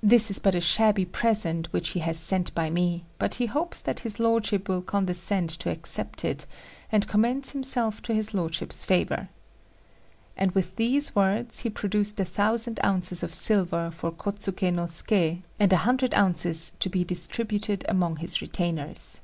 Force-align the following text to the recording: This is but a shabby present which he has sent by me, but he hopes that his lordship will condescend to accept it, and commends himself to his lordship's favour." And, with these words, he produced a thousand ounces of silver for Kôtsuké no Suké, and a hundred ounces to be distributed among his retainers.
This 0.00 0.30
is 0.30 0.38
but 0.38 0.54
a 0.54 0.60
shabby 0.60 1.04
present 1.04 1.66
which 1.72 1.88
he 1.88 1.98
has 1.98 2.16
sent 2.16 2.54
by 2.54 2.70
me, 2.70 3.04
but 3.18 3.34
he 3.34 3.46
hopes 3.46 3.80
that 3.80 3.98
his 4.06 4.20
lordship 4.20 4.68
will 4.68 4.82
condescend 4.82 5.50
to 5.58 5.68
accept 5.68 6.24
it, 6.24 6.46
and 6.92 7.08
commends 7.08 7.50
himself 7.50 8.00
to 8.02 8.14
his 8.14 8.34
lordship's 8.34 8.84
favour." 8.84 9.30
And, 10.36 10.52
with 10.52 10.76
these 10.76 11.16
words, 11.16 11.58
he 11.62 11.70
produced 11.70 12.20
a 12.20 12.24
thousand 12.24 12.78
ounces 12.84 13.24
of 13.24 13.34
silver 13.34 13.90
for 13.90 14.12
Kôtsuké 14.12 14.72
no 14.72 14.84
Suké, 14.84 15.42
and 15.58 15.72
a 15.72 15.78
hundred 15.78 16.14
ounces 16.14 16.74
to 16.78 16.88
be 16.88 17.02
distributed 17.02 17.84
among 17.88 18.18
his 18.18 18.42
retainers. 18.42 19.22